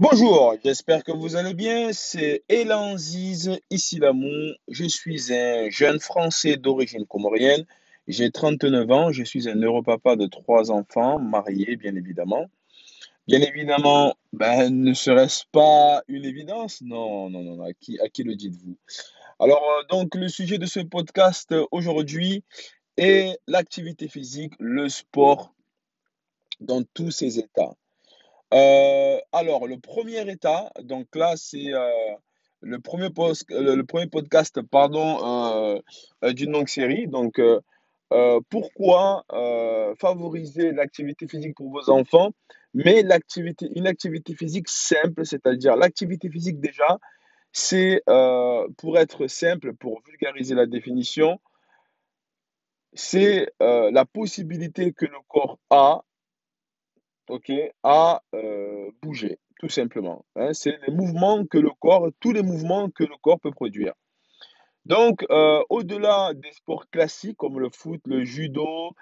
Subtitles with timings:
[0.00, 1.92] Bonjour, j'espère que vous allez bien.
[1.92, 4.54] C'est Elan Ziz, ici Lamont.
[4.68, 7.66] Je suis un jeune Français d'origine comorienne.
[8.06, 9.10] J'ai 39 ans.
[9.10, 12.48] Je suis un neuropapa de trois enfants, marié, bien évidemment.
[13.26, 16.80] Bien évidemment, ben, ne serait-ce pas une évidence?
[16.80, 18.76] Non, non, non, à qui, à qui le dites-vous?
[19.40, 22.44] Alors, euh, donc, le sujet de ce podcast euh, aujourd'hui
[22.96, 25.52] est l'activité physique, le sport
[26.60, 27.74] dans tous ses états.
[28.54, 31.90] Euh, alors, le premier état, donc là, c'est euh,
[32.60, 35.80] le premier post, le, le premier podcast, pardon, euh,
[36.24, 37.06] euh, d'une longue série.
[37.08, 37.60] Donc, euh,
[38.12, 42.30] euh, pourquoi euh, favoriser l'activité physique pour vos enfants,
[42.72, 46.98] mais l'activité, une activité physique simple, c'est-à-dire l'activité physique déjà,
[47.52, 51.38] c'est euh, pour être simple, pour vulgariser la définition,
[52.94, 56.02] c'est euh, la possibilité que le corps a
[57.28, 60.24] OK, à euh, bouger, tout simplement.
[60.36, 60.52] hein.
[60.52, 63.92] C'est les mouvements que le corps, tous les mouvements que le corps peut produire.
[64.84, 68.92] Donc, euh, au-delà des sports classiques comme le foot, le judo,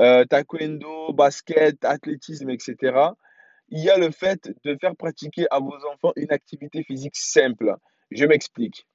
[0.00, 2.76] euh, taekwondo, basket, athlétisme, etc.,
[3.68, 7.76] il y a le fait de faire pratiquer à vos enfants une activité physique simple.
[8.10, 8.86] Je m'explique.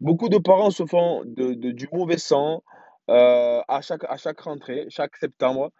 [0.00, 2.62] Beaucoup de parents se font du mauvais sang
[3.08, 5.70] à chaque, à chaque rentrée, chaque septembre,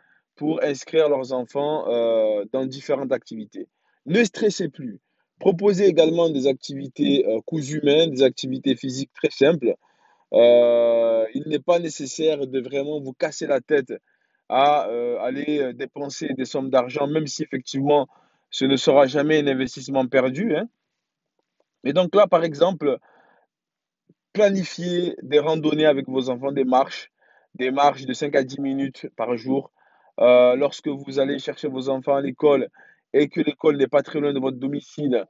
[0.41, 3.69] pour inscrire leurs enfants euh, dans différentes activités.
[4.07, 4.99] Ne stressez plus.
[5.39, 9.75] Proposez également des activités euh, cousues des activités physiques très simples.
[10.33, 13.93] Euh, il n'est pas nécessaire de vraiment vous casser la tête
[14.49, 18.09] à euh, aller dépenser des sommes d'argent, même si effectivement
[18.49, 20.67] ce ne sera jamais un investissement perdu, hein.
[21.85, 22.99] Et donc là, par exemple,
[24.33, 27.11] Planifiez des randonnées avec vos enfants, des marches,
[27.57, 29.73] des marches de 5 à 10 minutes par jour.
[30.21, 32.69] Euh, lorsque vous allez chercher vos enfants à l'école
[33.13, 35.25] et que l'école n'est pas très loin de votre domicile,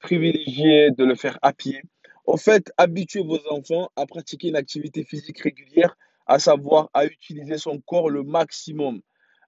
[0.00, 1.80] privilégiez de le faire à pied.
[2.26, 5.96] En fait, habituez vos enfants à pratiquer une activité physique régulière,
[6.26, 9.00] à savoir à utiliser son corps le maximum.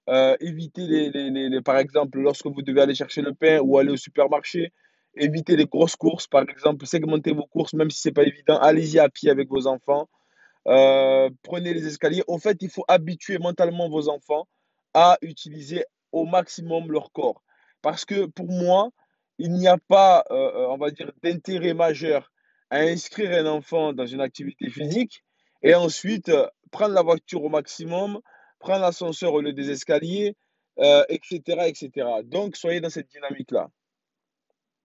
[0.09, 3.59] Euh, évitez les, les- les- les- par exemple, lorsque vous devez aller chercher le pain
[3.61, 4.73] ou aller au supermarché,
[5.15, 8.99] évitez les grosses courses, par exemple, segmentez vos courses, même si c'est pas évident, allez-y
[8.99, 10.09] à pied avec vos enfants,
[10.67, 12.23] Euh, prenez les escaliers.
[12.27, 14.47] En fait, il faut habituer mentalement vos enfants
[14.93, 17.43] à utiliser au maximum leur corps.
[17.81, 18.89] Parce que pour moi,
[19.37, 22.31] il n'y a pas, euh, euh, on va dire, d'intérêt majeur
[22.69, 25.23] à inscrire un enfant dans une activité physique
[25.63, 28.19] et ensuite euh, prendre la voiture au maximum,
[28.59, 30.35] prendre l'ascenseur au lieu des escaliers,
[31.09, 32.07] etc., etc.
[32.23, 33.69] Donc, soyez dans cette dynamique-là.